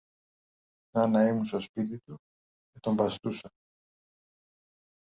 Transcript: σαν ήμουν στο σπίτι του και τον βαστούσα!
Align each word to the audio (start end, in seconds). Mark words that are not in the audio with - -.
σαν 0.89 1.13
ήμουν 1.13 1.45
στο 1.45 1.59
σπίτι 1.59 1.97
του 1.99 2.17
και 2.71 2.79
τον 2.79 2.95
βαστούσα! 2.95 3.51